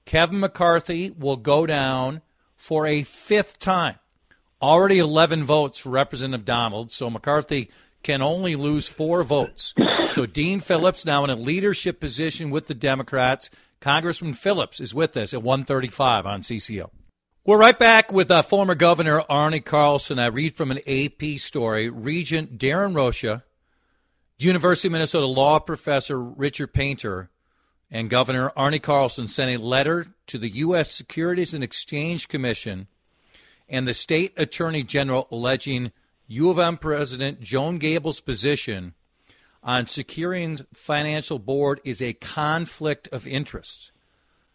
Kevin 0.06 0.40
McCarthy 0.40 1.12
will 1.12 1.36
go 1.36 1.66
down 1.66 2.22
for 2.56 2.88
a 2.88 3.04
fifth 3.04 3.60
time. 3.60 3.96
Already 4.62 4.98
11 4.98 5.44
votes 5.44 5.78
for 5.80 5.90
Representative 5.90 6.46
Donald, 6.46 6.92
so 6.92 7.10
McCarthy 7.10 7.70
can 8.04 8.22
only 8.22 8.56
lose 8.56 8.88
four 8.88 9.24
votes. 9.24 9.74
So 10.10 10.26
Dean 10.26 10.60
Phillips 10.60 11.06
now 11.06 11.24
in 11.24 11.30
a 11.30 11.36
leadership 11.36 12.00
position 12.00 12.50
with 12.50 12.68
the 12.68 12.74
Democrats. 12.74 13.50
Congressman 13.82 14.34
Phillips 14.34 14.80
is 14.80 14.96
with 14.96 15.16
us 15.16 15.34
at 15.34 15.44
135 15.44 16.26
on 16.26 16.42
CCO. 16.42 16.90
We're 17.48 17.58
right 17.58 17.80
back 17.80 18.12
with 18.12 18.30
uh, 18.30 18.42
former 18.42 18.76
Governor 18.76 19.24
Arne 19.30 19.62
Carlson. 19.62 20.20
I 20.20 20.26
read 20.26 20.58
from 20.58 20.70
an 20.70 20.82
AP 20.86 21.40
story. 21.40 21.90
Regent 21.90 22.58
Darrin 22.58 22.94
Rosha, 22.94 23.44
University 24.38 24.90
of 24.90 24.92
Minnesota 24.92 25.28
law 25.28 25.58
professor 25.60 26.22
Richard 26.22 26.74
Painter, 26.74 27.30
and 27.90 28.10
Governor 28.10 28.52
Arne 28.58 28.80
Carlson 28.80 29.30
sent 29.30 29.50
a 29.50 29.64
letter 29.64 30.08
to 30.26 30.38
the 30.38 30.50
U.S. 30.50 30.92
Securities 30.92 31.54
and 31.54 31.64
Exchange 31.64 32.28
Commission 32.28 32.88
and 33.70 33.88
the 33.88 33.94
state 33.94 34.34
attorney 34.36 34.84
general 34.84 35.30
alleging 35.32 35.94
U 36.28 36.50
of 36.50 36.60
M 36.60 36.76
President 36.76 37.40
Joan 37.40 37.78
Gabel's 37.78 38.20
position 38.20 38.94
on 39.64 39.86
Securian's 39.86 40.64
financial 40.74 41.40
board 41.40 41.80
is 41.86 42.02
a 42.02 42.12
conflict 42.12 43.08
of 43.14 43.26
interest. 43.26 43.94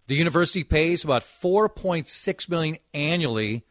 The 0.07 0.17
university 0.17 0.65
pays 0.65 1.05
about 1.05 1.23
4.6 1.23 2.49
million 2.49 2.79
annually 2.93 3.65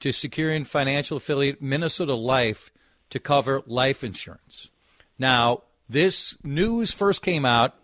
to 0.00 0.10
Securian 0.10 0.66
financial 0.66 1.16
affiliate 1.16 1.60
Minnesota 1.60 2.14
Life 2.14 2.72
to 3.10 3.18
cover 3.18 3.62
life 3.66 4.02
insurance. 4.02 4.70
Now, 5.18 5.62
this 5.88 6.36
news 6.42 6.92
first 6.92 7.22
came 7.22 7.44
out 7.44 7.74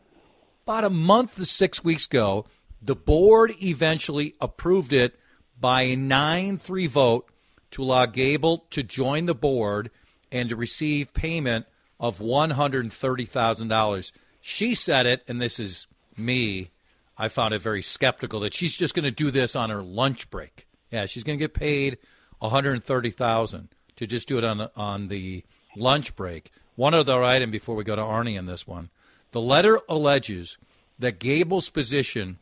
about 0.64 0.84
a 0.84 0.90
month 0.90 1.36
to 1.36 1.44
six 1.46 1.84
weeks 1.84 2.06
ago. 2.06 2.46
The 2.80 2.96
board 2.96 3.52
eventually 3.62 4.34
approved 4.40 4.92
it 4.92 5.18
by 5.60 5.82
a 5.82 5.96
9 5.96 6.58
3 6.58 6.86
vote 6.86 7.28
to 7.72 7.82
allow 7.82 8.06
Gabel 8.06 8.64
to 8.70 8.82
join 8.82 9.26
the 9.26 9.34
board 9.34 9.90
and 10.32 10.48
to 10.48 10.56
receive 10.56 11.12
payment 11.12 11.66
of 12.00 12.18
$130,000. 12.18 14.12
She 14.40 14.74
said 14.74 15.06
it, 15.06 15.24
and 15.28 15.42
this 15.42 15.58
is 15.58 15.86
me 16.16 16.70
I 17.18 17.28
found 17.28 17.52
it 17.52 17.60
very 17.60 17.82
skeptical 17.82 18.40
that 18.40 18.54
she's 18.54 18.76
just 18.76 18.94
going 18.94 19.04
to 19.04 19.10
do 19.10 19.30
this 19.30 19.56
on 19.56 19.70
her 19.70 19.82
lunch 19.82 20.30
break. 20.30 20.66
Yeah, 20.90 21.06
she's 21.06 21.24
going 21.24 21.38
to 21.38 21.42
get 21.42 21.52
paid 21.52 21.98
130,000 22.38 23.68
to 23.96 24.06
just 24.06 24.28
do 24.28 24.38
it 24.38 24.44
on 24.44 24.68
on 24.76 25.08
the 25.08 25.44
lunch 25.76 26.14
break. 26.14 26.52
One 26.76 26.94
other 26.94 27.22
item 27.22 27.50
before 27.50 27.74
we 27.74 27.84
go 27.84 27.96
to 27.96 28.02
Arne 28.02 28.28
in 28.28 28.46
this 28.46 28.66
one. 28.66 28.90
The 29.32 29.40
letter 29.40 29.80
alleges 29.88 30.56
that 30.98 31.18
Gabel's 31.18 31.70
position 31.70 32.38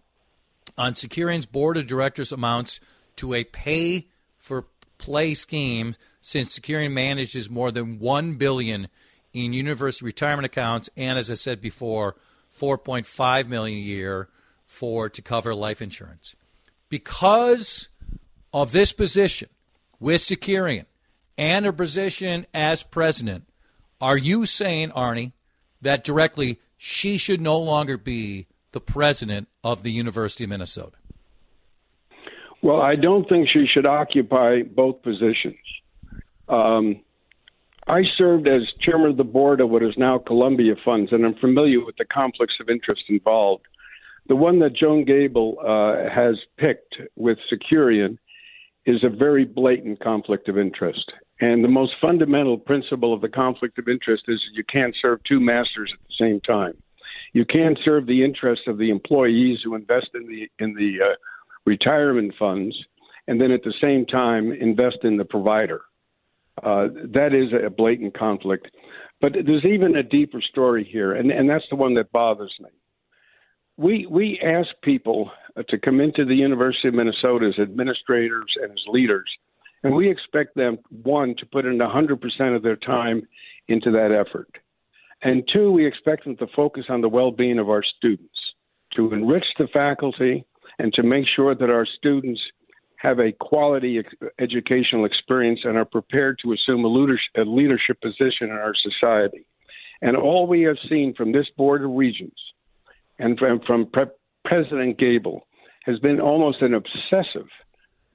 on 0.76 0.92
Securian's 0.92 1.46
board 1.46 1.76
of 1.76 1.86
directors 1.86 2.32
amounts 2.32 2.80
to 3.16 3.34
a 3.34 3.44
pay 3.44 4.08
for 4.38 4.66
play 4.98 5.34
scheme 5.34 5.96
since 6.20 6.58
Securian 6.58 6.92
manages 6.92 7.48
more 7.48 7.70
than 7.70 7.98
1 7.98 8.34
billion 8.34 8.88
in 9.32 9.52
university 9.52 10.04
retirement 10.04 10.46
accounts 10.46 10.88
and 10.96 11.18
as 11.18 11.30
I 11.30 11.34
said 11.34 11.60
before 11.60 12.16
4.5 12.58 13.48
million 13.48 13.78
a 13.78 13.80
year 13.80 14.28
for 14.66 15.08
to 15.08 15.22
cover 15.22 15.54
life 15.54 15.80
insurance. 15.80 16.34
Because 16.88 17.88
of 18.52 18.72
this 18.72 18.92
position 18.92 19.48
with 19.98 20.20
Securian 20.20 20.86
and 21.38 21.64
her 21.64 21.72
position 21.72 22.46
as 22.52 22.82
president, 22.82 23.44
are 24.00 24.16
you 24.18 24.44
saying, 24.44 24.92
Arne, 24.92 25.32
that 25.80 26.04
directly 26.04 26.58
she 26.76 27.16
should 27.16 27.40
no 27.40 27.58
longer 27.58 27.96
be 27.96 28.46
the 28.72 28.80
president 28.80 29.48
of 29.64 29.82
the 29.82 29.90
University 29.90 30.44
of 30.44 30.50
Minnesota? 30.50 30.96
Well, 32.62 32.80
I 32.80 32.96
don't 32.96 33.28
think 33.28 33.48
she 33.48 33.66
should 33.72 33.86
occupy 33.86 34.62
both 34.62 35.02
positions. 35.02 35.56
Um, 36.48 37.00
I 37.86 38.02
served 38.16 38.48
as 38.48 38.62
chairman 38.80 39.10
of 39.10 39.16
the 39.16 39.24
board 39.24 39.60
of 39.60 39.70
what 39.70 39.82
is 39.82 39.94
now 39.96 40.18
Columbia 40.18 40.74
Funds, 40.84 41.12
and 41.12 41.24
I'm 41.24 41.36
familiar 41.36 41.84
with 41.84 41.96
the 41.96 42.04
conflicts 42.04 42.54
of 42.60 42.68
interest 42.68 43.04
involved. 43.08 43.64
The 44.28 44.36
one 44.36 44.58
that 44.58 44.74
Joan 44.74 45.04
Gabel 45.04 45.56
uh, 45.60 46.10
has 46.12 46.36
picked 46.58 46.96
with 47.14 47.38
Securian 47.52 48.18
is 48.84 49.04
a 49.04 49.08
very 49.08 49.44
blatant 49.44 50.00
conflict 50.00 50.48
of 50.48 50.58
interest. 50.58 51.12
And 51.40 51.62
the 51.62 51.68
most 51.68 51.92
fundamental 52.00 52.58
principle 52.58 53.12
of 53.12 53.20
the 53.20 53.28
conflict 53.28 53.78
of 53.78 53.88
interest 53.88 54.24
is 54.26 54.40
you 54.54 54.64
can't 54.64 54.96
serve 55.00 55.20
two 55.28 55.38
masters 55.38 55.92
at 55.92 56.00
the 56.08 56.14
same 56.18 56.40
time. 56.40 56.74
You 57.34 57.44
can't 57.44 57.78
serve 57.84 58.06
the 58.06 58.24
interests 58.24 58.64
of 58.66 58.78
the 58.78 58.90
employees 58.90 59.58
who 59.62 59.74
invest 59.74 60.08
in 60.14 60.26
the 60.26 60.48
in 60.64 60.74
the 60.74 61.04
uh, 61.04 61.14
retirement 61.64 62.32
funds, 62.38 62.74
and 63.28 63.40
then 63.40 63.50
at 63.50 63.62
the 63.62 63.74
same 63.80 64.06
time 64.06 64.52
invest 64.52 64.98
in 65.02 65.18
the 65.18 65.24
provider. 65.24 65.82
Uh, 66.62 66.88
that 67.12 67.34
is 67.34 67.52
a 67.52 67.68
blatant 67.68 68.16
conflict. 68.16 68.68
But 69.20 69.32
there's 69.32 69.64
even 69.64 69.96
a 69.96 70.02
deeper 70.02 70.40
story 70.40 70.88
here, 70.90 71.12
and, 71.12 71.30
and 71.30 71.48
that's 71.48 71.64
the 71.70 71.76
one 71.76 71.94
that 71.94 72.10
bothers 72.12 72.54
me 72.60 72.70
we 73.76 74.06
we 74.06 74.40
ask 74.44 74.68
people 74.82 75.30
uh, 75.56 75.62
to 75.68 75.78
come 75.78 76.00
into 76.00 76.24
the 76.24 76.34
University 76.34 76.88
of 76.88 76.94
Minnesota 76.94 77.46
as 77.46 77.58
administrators 77.60 78.54
and 78.62 78.72
as 78.72 78.84
leaders, 78.88 79.28
and 79.82 79.94
we 79.94 80.10
expect 80.10 80.54
them 80.54 80.78
one 81.02 81.34
to 81.38 81.46
put 81.46 81.66
in 81.66 81.78
100% 81.78 82.56
of 82.56 82.62
their 82.62 82.76
time 82.76 83.26
into 83.68 83.90
that 83.90 84.12
effort, 84.12 84.48
and 85.22 85.48
two, 85.52 85.70
we 85.72 85.86
expect 85.86 86.24
them 86.24 86.36
to 86.36 86.46
focus 86.54 86.84
on 86.88 87.00
the 87.00 87.08
well-being 87.08 87.58
of 87.58 87.68
our 87.68 87.82
students, 87.82 88.38
to 88.94 89.12
enrich 89.12 89.46
the 89.58 89.68
faculty, 89.72 90.44
and 90.78 90.92
to 90.94 91.02
make 91.02 91.26
sure 91.34 91.54
that 91.54 91.70
our 91.70 91.86
students 91.86 92.40
have 92.98 93.18
a 93.18 93.32
quality 93.32 94.02
educational 94.38 95.04
experience 95.04 95.60
and 95.64 95.76
are 95.76 95.84
prepared 95.84 96.38
to 96.42 96.52
assume 96.52 96.84
a 96.84 96.88
a 96.88 97.44
leadership 97.44 98.00
position 98.00 98.48
in 98.48 98.52
our 98.52 98.74
society. 98.74 99.46
And 100.00 100.16
all 100.16 100.46
we 100.46 100.62
have 100.62 100.76
seen 100.88 101.14
from 101.14 101.32
this 101.32 101.46
board 101.56 101.84
of 101.84 101.90
regents 101.90 102.40
and 103.18 103.38
from, 103.38 103.60
from 103.66 103.86
Pre- 103.92 104.04
President 104.44 104.98
Gabel 104.98 105.46
has 105.84 105.98
been 106.00 106.20
almost 106.20 106.62
an 106.62 106.74
obsessive 106.74 107.48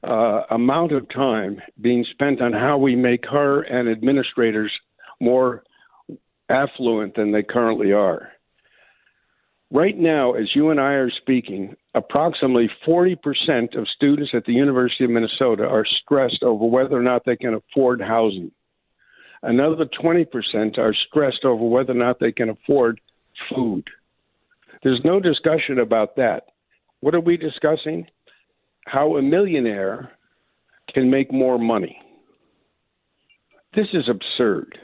uh, 0.04 0.44
amount 0.50 0.92
of 0.92 1.08
time 1.10 1.62
being 1.80 2.06
spent 2.12 2.42
on 2.42 2.54
how 2.54 2.78
we 2.78 2.96
make 2.96 3.26
her 3.26 3.62
and 3.62 3.90
administrators 3.90 4.72
more 5.20 5.64
affluent 6.50 7.16
than 7.16 7.32
they 7.32 7.44
currently 7.44 7.92
are. 7.94 8.30
Right 9.74 9.98
now, 9.98 10.34
as 10.34 10.54
you 10.54 10.70
and 10.70 10.82
I 10.82 10.94
are 10.94 11.10
speaking, 11.10 11.76
approximately 11.94 12.70
40% 12.86 13.78
of 13.78 13.88
students 13.96 14.32
at 14.34 14.44
the 14.46 14.54
University 14.54 15.06
of 15.06 15.12
Minnesota 15.12 15.64
are 15.64 15.86
stressed 15.86 16.44
over 16.44 16.66
whether 16.66 16.98
or 16.98 17.02
not 17.02 17.24
they 17.26 17.38
can 17.38 17.54
afford 17.54 18.02
housing. 18.02 18.52
Another 19.44 19.86
20% 19.86 20.78
are 20.78 20.94
stressed 21.08 21.46
over 21.46 21.64
whether 21.64 21.94
or 21.94 21.96
not 21.96 22.20
they 22.20 22.34
can 22.34 22.50
afford 22.50 23.00
food. 23.50 23.88
There's 24.84 25.02
no 25.04 25.20
discussion 25.20 25.80
about 25.80 26.16
that. 26.16 26.46
What 27.02 27.16
are 27.16 27.20
we 27.20 27.38
discussing? 27.38 28.08
How 28.86 29.18
a 29.18 29.22
millionaire 29.22 30.12
can 30.94 31.10
make 31.10 31.32
more 31.32 31.60
money. 31.60 32.02
This 33.76 33.88
is 33.94 34.10
absurd. 34.10 34.78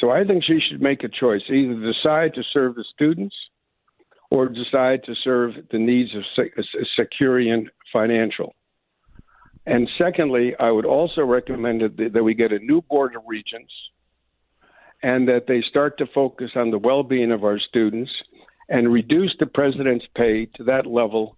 So 0.00 0.10
I 0.10 0.24
think 0.24 0.44
she 0.44 0.60
should 0.60 0.80
make 0.80 1.04
a 1.04 1.08
choice 1.08 1.42
either 1.48 1.74
decide 1.74 2.34
to 2.34 2.42
serve 2.52 2.74
the 2.74 2.84
students 2.94 3.34
or 4.30 4.48
decide 4.48 5.04
to 5.04 5.14
serve 5.22 5.52
the 5.70 5.78
needs 5.78 6.10
of 6.14 6.22
Securian 6.98 7.66
Financial. 7.92 8.54
And 9.66 9.88
secondly, 9.98 10.54
I 10.60 10.70
would 10.70 10.86
also 10.86 11.22
recommend 11.22 11.80
that, 11.80 12.22
we 12.22 12.34
get 12.34 12.52
a 12.52 12.58
new 12.58 12.82
board 12.82 13.16
of 13.16 13.22
regents 13.26 13.72
and 15.02 15.28
that 15.28 15.46
they 15.48 15.62
start 15.68 15.98
to 15.98 16.06
focus 16.14 16.50
on 16.54 16.70
the 16.70 16.78
well 16.78 17.02
being 17.02 17.32
of 17.32 17.44
our 17.44 17.58
students 17.58 18.10
and 18.68 18.92
reduce 18.92 19.34
the 19.38 19.46
president's 19.46 20.06
pay 20.16 20.46
to 20.56 20.64
that 20.64 20.86
level 20.86 21.36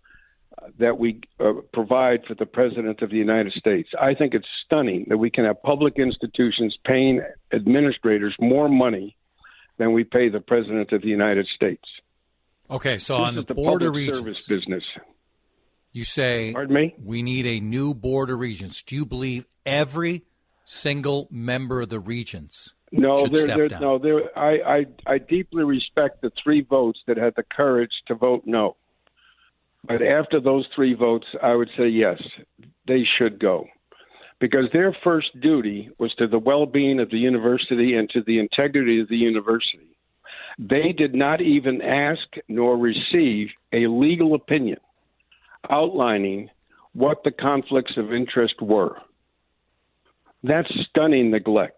uh, 0.61 0.69
that 0.79 0.99
we 0.99 1.21
uh, 1.41 1.53
provide 1.73 2.25
for 2.27 2.35
the 2.35 2.47
president 2.47 3.03
of 3.03 3.11
the 3.11 3.17
United 3.17 3.53
States. 3.53 3.89
I 4.01 4.15
think 4.15 4.35
it's 4.35 4.47
stunning 4.65 5.07
that 5.09 5.19
we 5.19 5.31
can 5.31 5.45
have 5.45 5.63
public 5.63 5.99
institutions 5.99 6.77
paying 6.85 7.21
administrators 7.53 8.35
more 8.41 8.69
money 8.69 9.17
than 9.79 9.93
we 9.93 10.05
pay 10.05 10.29
the 10.29 10.41
president 10.41 10.93
of 10.93 11.03
the 11.03 11.09
United 11.09 11.47
States. 11.55 11.85
Okay, 12.71 12.99
so 12.99 13.17
this 13.17 13.27
on 13.27 13.35
the, 13.37 13.43
the 13.43 13.55
board 13.55 13.83
of 13.83 13.95
regents, 13.95 14.19
service 14.19 14.47
business. 14.47 14.85
You 15.93 16.05
say, 16.05 16.53
Pardon 16.53 16.75
me? 16.75 16.95
We 17.03 17.23
need 17.23 17.47
a 17.47 17.61
new 17.61 17.95
board 17.95 18.31
of 18.31 18.39
regents. 18.39 18.83
Do 18.83 18.95
you 18.95 19.07
believe 19.07 19.47
every 19.65 20.25
single 20.65 21.29
member 21.31 21.81
of 21.81 21.89
the 21.89 22.01
regents 22.01 22.75
no, 22.93 23.27
there, 23.27 23.47
there, 23.47 23.69
down? 23.69 23.81
no. 23.81 23.99
There, 23.99 24.39
I, 24.39 24.79
I, 24.79 24.87
I 25.07 25.19
deeply 25.19 25.65
respect 25.65 26.23
the 26.23 26.31
three 26.43 26.63
votes 26.63 27.01
that 27.07 27.17
had 27.17 27.35
the 27.37 27.43
courage 27.43 27.93
to 28.07 28.15
vote 28.15 28.43
no. 28.47 28.77
But 29.85 30.03
after 30.03 30.41
those 30.41 30.67
three 30.75 30.95
votes, 30.95 31.27
I 31.43 31.55
would 31.55 31.71
say 31.77 31.89
yes, 31.89 32.21
they 32.87 33.05
should 33.19 33.39
go. 33.39 33.67
Because 34.41 34.67
their 34.73 34.97
first 35.03 35.29
duty 35.41 35.91
was 35.99 36.15
to 36.15 36.27
the 36.29 36.39
well 36.39 36.67
being 36.67 37.01
of 37.01 37.11
the 37.11 37.19
university 37.19 37.95
and 37.95 38.09
to 38.11 38.23
the 38.23 38.39
integrity 38.39 39.01
of 39.01 39.09
the 39.09 39.17
university. 39.17 39.97
They 40.59 40.93
did 40.97 41.15
not 41.15 41.41
even 41.41 41.83
ask 41.83 42.21
nor 42.49 42.77
receive 42.77 43.49
a 43.73 43.87
legal 43.87 44.35
opinion 44.35 44.79
outlining 45.71 46.51
what 46.93 47.23
the 47.25 47.31
conflicts 47.31 47.97
of 47.97 48.13
interest 48.13 48.61
were. 48.61 48.97
That's 50.43 50.69
stunning 50.89 51.31
neglect. 51.31 51.78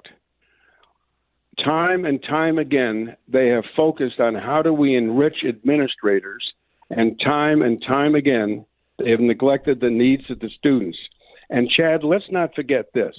Time 1.65 2.05
and 2.05 2.23
time 2.23 2.59
again, 2.59 3.17
they 3.29 3.49
have 3.49 3.65
focused 3.77 4.21
on 4.21 4.35
how 4.35 4.63
do 4.63 4.73
we 4.73 4.97
enrich 4.97 5.45
administrators, 5.47 6.53
and 6.91 7.21
time 7.21 7.63
and 7.63 7.83
time 7.87 8.15
again, 8.15 8.65
they 8.99 9.11
have 9.11 9.21
neglected 9.21 9.81
the 9.81 9.91
needs 9.91 10.31
of 10.31 10.41
the 10.41 10.51
students. 10.59 10.99
And 11.49 11.69
Chad, 11.69 12.03
let's 12.05 12.31
not 12.31 12.55
forget 12.55 12.93
this. 12.95 13.15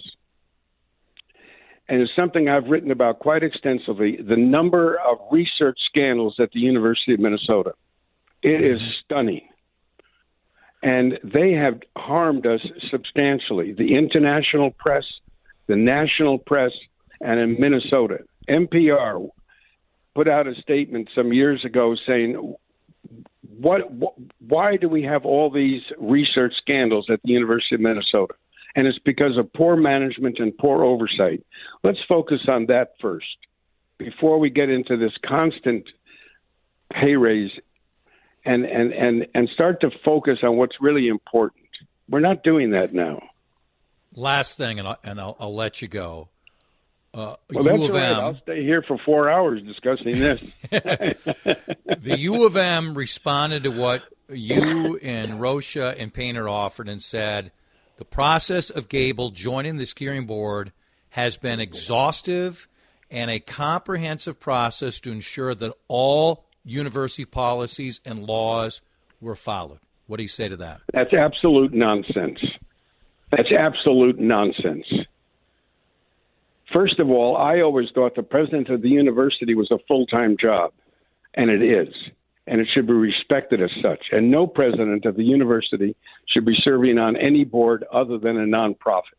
And 1.88 2.02
it's 2.02 2.16
something 2.16 2.48
I've 2.48 2.68
written 2.68 2.92
about 2.92 3.20
quite 3.20 3.44
extensively 3.44 4.18
the 4.18 4.38
number 4.38 4.98
of 5.00 5.18
research 5.32 5.78
scandals 5.90 6.36
at 6.40 6.52
the 6.52 6.60
University 6.60 7.14
of 7.14 7.20
Minnesota. 7.20 7.74
It 8.42 8.64
is 8.64 8.80
mm-hmm. 8.80 8.92
stunning 9.06 9.42
and 10.84 11.20
they 11.24 11.52
have 11.54 11.80
harmed 11.98 12.46
us 12.46 12.62
substantially. 12.90 13.74
The 13.74 13.96
international 13.96 14.72
press, 14.72 15.04
the 15.68 15.76
national 15.76 16.40
press, 16.40 16.72
and 17.20 17.40
in 17.40 17.60
Minnesota, 17.60 18.20
NPR 18.50 19.30
put 20.16 20.28
out 20.28 20.48
a 20.48 20.56
statement 20.62 21.10
some 21.16 21.34
years 21.34 21.64
ago 21.64 21.96
saying, 22.08 22.56
"What? 23.60 23.82
Why 24.40 24.78
do 24.78 24.90
we 24.90 25.04
have 25.04 25.26
all 25.26 25.50
these 25.50 25.82
research 25.98 26.54
scandals 26.58 27.10
at 27.10 27.22
the 27.24 27.32
University 27.32 27.76
of 27.76 27.82
Minnesota?" 27.82 28.34
And 28.76 28.88
it's 28.88 29.00
because 29.00 29.38
of 29.38 29.52
poor 29.54 29.76
management 29.76 30.40
and 30.40 30.58
poor 30.58 30.84
oversight. 30.84 31.44
Let's 31.84 32.00
focus 32.08 32.42
on 32.48 32.68
that 32.68 32.94
first 33.02 33.38
before 33.98 34.40
we 34.40 34.50
get 34.50 34.70
into 34.70 34.98
this 34.98 35.14
constant 35.26 35.86
pay 36.92 37.16
raise 37.16 37.52
and 38.46 38.66
and 38.66 38.92
and 38.94 39.28
and 39.34 39.50
start 39.50 39.82
to 39.82 39.92
focus 40.04 40.40
on 40.44 40.58
what's 40.58 40.76
really 40.82 41.08
important. 41.08 41.66
We're 42.10 42.20
not 42.20 42.44
doing 42.44 42.72
that 42.72 42.94
now. 42.94 43.22
Last 44.14 44.58
thing, 44.58 44.80
and 44.80 44.88
I'll, 44.88 45.00
and 45.04 45.22
I'll, 45.22 45.38
I'll 45.40 45.56
let 45.56 45.82
you 45.82 45.88
go. 45.88 46.30
Uh, 47.14 47.36
well, 47.52 47.64
U 47.64 47.64
that's 47.64 47.90
of 47.90 47.96
right. 47.96 48.04
M, 48.04 48.20
I'll 48.20 48.38
stay 48.38 48.64
here 48.64 48.82
for 48.82 48.98
four 48.98 49.30
hours 49.30 49.62
discussing 49.64 50.18
this. 50.18 50.42
the 50.70 52.16
U 52.20 52.46
of 52.46 52.56
M 52.56 52.94
responded 52.94 53.64
to 53.64 53.72
what 53.72 54.04
you 54.30 54.98
and 55.04 55.34
Rosha 55.34 55.96
and 56.00 56.14
Painter 56.14 56.48
offered 56.48 56.88
and 56.88 57.04
said 57.04 57.52
the 57.98 58.06
process 58.06 58.70
of 58.70 58.88
Gabel 58.88 59.32
joining 59.32 59.78
the 59.78 59.86
steering 59.86 60.26
board 60.26 60.72
has 61.10 61.36
been 61.36 61.60
exhaustive 61.60 62.70
and 63.10 63.30
a 63.30 63.40
comprehensive 63.40 64.40
process 64.40 65.00
to 65.02 65.12
ensure 65.12 65.54
that 65.54 65.74
all 65.90 66.46
university 66.64 67.26
policies 67.26 68.00
and 68.06 68.26
laws 68.26 68.82
were 69.20 69.36
followed. 69.36 69.80
What 70.08 70.18
do 70.18 70.24
you 70.24 70.30
say 70.30 70.48
to 70.48 70.58
that? 70.58 70.82
That's 70.94 71.14
absolute 71.14 71.74
nonsense. 71.74 72.40
That's 73.32 73.52
absolute 73.52 74.20
nonsense. 74.20 74.88
First 76.74 77.00
of 77.00 77.10
all, 77.10 77.36
I 77.36 77.62
always 77.62 77.90
thought 77.94 78.16
the 78.16 78.24
president 78.24 78.70
of 78.70 78.82
the 78.82 78.90
university 78.90 79.56
was 79.56 79.70
a 79.72 79.80
full 79.88 80.06
time 80.06 80.38
job, 80.40 80.72
and 81.34 81.50
it 81.50 81.62
is, 81.62 81.94
and 82.48 82.62
it 82.62 82.68
should 82.74 82.88
be 82.88 82.94
respected 82.94 83.62
as 83.62 83.72
such. 83.82 84.06
And 84.12 84.32
no 84.32 84.48
president 84.48 85.06
of 85.06 85.16
the 85.16 85.24
university 85.24 85.96
should 86.28 86.46
be 86.46 86.56
serving 86.64 86.98
on 86.98 87.18
any 87.18 87.44
board 87.44 87.84
other 87.92 88.18
than 88.18 88.38
a 88.38 88.46
nonprofit. 88.46 89.18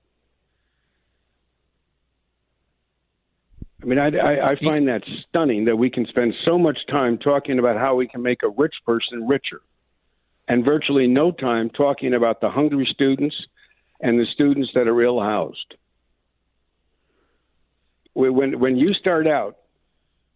I 3.83 3.85
mean, 3.85 3.99
I, 3.99 4.17
I, 4.17 4.47
I 4.47 4.57
find 4.57 4.87
that 4.89 5.03
stunning 5.29 5.65
that 5.65 5.77
we 5.77 5.91
can 5.91 6.07
spend 6.07 6.35
so 6.45 6.57
much 6.57 6.79
time 6.89 7.19
talking 7.19 7.59
about 7.59 7.77
how 7.77 7.97
we 7.97 8.07
can 8.07 8.23
make 8.23 8.45
a 8.45 8.49
rich 8.49 8.75
person 8.87 9.27
richer, 9.27 9.61
and 10.49 10.65
virtually 10.65 11.07
no 11.07 11.33
time 11.33 11.69
talking 11.69 12.15
about 12.15 12.41
the 12.41 12.49
hungry 12.49 12.89
students 12.91 13.37
and 14.01 14.19
the 14.19 14.27
students 14.33 14.71
that 14.75 14.89
are 14.89 15.03
ill 15.03 15.21
housed. 15.21 15.75
When 18.15 18.59
when 18.59 18.77
you 18.77 18.89
start 18.95 19.27
out 19.27 19.57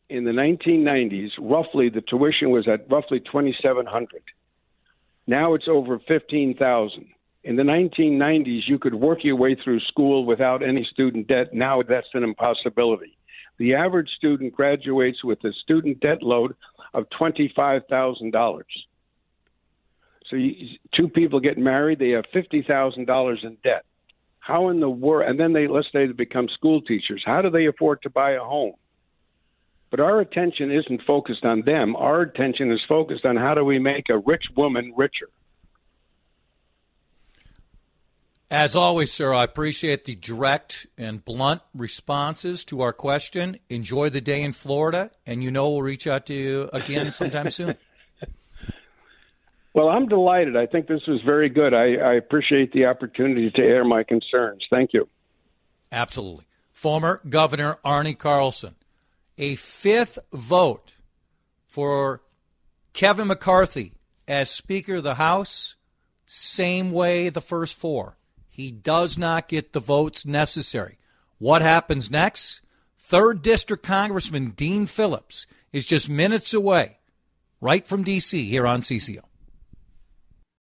in 0.09 0.25
the 0.25 0.31
1990s, 0.31 1.31
roughly 1.39 1.89
the 1.89 2.01
tuition 2.01 2.51
was 2.51 2.69
at 2.69 2.91
roughly 2.91 3.21
2,700. 3.21 4.23
Now 5.27 5.55
it's 5.55 5.67
over 5.69 5.99
15,000. 6.07 7.07
In 7.45 7.57
the 7.57 7.63
1990s, 7.63 8.63
you 8.67 8.79
could 8.79 8.95
work 8.95 9.23
your 9.23 9.37
way 9.37 9.55
through 9.55 9.81
school 9.81 10.25
without 10.25 10.63
any 10.63 10.85
student 10.91 11.29
debt. 11.29 11.53
Now 11.53 11.83
that's 11.83 12.07
an 12.15 12.23
impossibility. 12.23 13.17
The 13.59 13.75
average 13.75 14.11
student 14.17 14.55
graduates 14.55 15.25
with 15.25 15.43
a 15.45 15.53
student 15.53 16.01
debt 16.01 16.23
load 16.23 16.55
of 16.93 17.07
$25,000. 17.19 18.63
So 20.29 20.37
you, 20.37 20.77
two 20.95 21.09
people 21.09 21.41
get 21.41 21.57
married, 21.57 21.99
they 21.99 22.11
have 22.11 22.25
$50,000 22.35 23.45
in 23.45 23.57
debt. 23.63 23.85
How 24.47 24.69
in 24.69 24.79
the 24.79 24.89
world, 24.89 25.29
and 25.29 25.41
then 25.41 25.53
they, 25.53 25.67
let's 25.67 25.89
say 25.91 26.07
they 26.07 26.13
become 26.13 26.49
school 26.55 26.81
teachers, 26.81 27.21
how 27.27 27.43
do 27.43 27.51
they 27.51 27.67
afford 27.67 28.03
to 28.03 28.11
buy 28.11 28.33
a 28.33 28.41
home? 28.41 28.75
But 29.91 29.99
our 29.99 30.21
attention 30.21 30.71
isn't 30.71 31.03
focused 31.05 31.45
on 31.45 31.63
them. 31.63 31.97
Our 31.97 32.21
attention 32.21 32.71
is 32.71 32.81
focused 32.89 33.25
on 33.25 33.37
how 33.37 33.55
do 33.55 33.65
we 33.65 33.81
make 33.81 34.09
a 34.09 34.19
rich 34.19 34.45
woman 34.57 34.93
richer. 34.97 35.29
As 38.49 38.77
always, 38.77 39.13
sir, 39.13 39.35
I 39.35 39.43
appreciate 39.43 40.05
the 40.05 40.15
direct 40.15 40.87
and 40.97 41.25
blunt 41.25 41.63
responses 41.75 42.65
to 42.67 42.83
our 42.83 42.93
question. 42.93 43.59
Enjoy 43.69 44.11
the 44.11 44.21
day 44.21 44.43
in 44.43 44.53
Florida, 44.53 45.11
and 45.27 45.43
you 45.43 45.51
know 45.51 45.71
we'll 45.71 45.83
reach 45.83 46.07
out 46.07 46.27
to 46.27 46.35
you 46.35 46.71
again 46.73 47.11
sometime 47.11 47.51
soon. 47.51 47.77
Well, 49.77 49.91
I'm 49.91 50.09
delighted. 50.09 50.57
I 50.57 50.65
think 50.65 50.87
this 50.87 51.07
was 51.07 51.21
very 51.21 51.51
good. 51.51 51.75
I, 51.75 51.97
I 51.97 52.15
appreciate 52.15 52.73
the 52.73 52.87
opportunity 52.87 53.51
to 53.51 53.63
air 53.63 53.85
my 53.85 54.05
concerns. 54.05 54.65
Thank 54.71 54.95
you. 54.95 55.07
Absolutely. 55.93 56.47
Former 56.73 57.21
Governor 57.29 57.77
Arne 57.85 58.15
Carlson, 58.15 58.75
a 59.37 59.55
fifth 59.57 60.19
vote 60.33 60.95
for 61.67 62.23
Kevin 62.95 63.29
McCarthy 63.29 63.93
as 64.27 64.51
Speaker 64.51 64.95
of 64.97 65.03
the 65.03 65.17
House, 65.17 65.75
same 66.25 66.91
way 66.91 67.29
the 67.29 67.43
first 67.43 67.77
four. 67.77 68.17
He 68.49 68.71
does 68.71 69.19
not 69.19 69.47
get 69.47 69.75
the 69.75 69.81
votes 69.81 70.25
necessary. 70.25 70.97
What 71.37 71.61
happens 71.61 72.11
next? 72.11 72.63
Third 72.97 73.43
District 73.43 73.85
Congressman 73.85 74.53
Dean 74.53 74.87
Phillips 74.87 75.47
is 75.71 75.85
just 75.85 76.09
minutes 76.09 76.55
away, 76.55 76.97
right 77.61 77.87
from 77.87 78.05
D.C., 78.05 78.49
here 78.49 78.67
on 78.67 78.81
CCO. 78.81 79.21